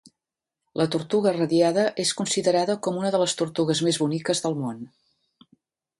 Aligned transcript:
La 0.81 0.87
tortuga 0.95 1.33
radiada 1.35 1.83
és 2.05 2.13
considerada 2.21 2.77
com 2.87 2.99
una 3.03 3.11
de 3.17 3.19
les 3.25 3.39
tortugues 3.43 3.83
més 3.89 4.01
boniques 4.07 4.43
del 4.47 4.59
món. 4.63 4.85